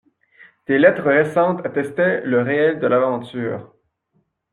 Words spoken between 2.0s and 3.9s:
le réel de l'aventure.